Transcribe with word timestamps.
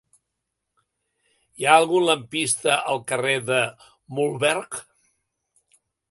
Hi 1.59 1.65
ha 1.67 1.73
algun 1.81 2.05
lampista 2.09 2.77
al 2.93 3.03
carrer 3.11 3.35
de 3.49 3.59
Mühlberg? 4.15 4.79